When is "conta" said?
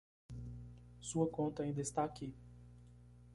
1.29-1.61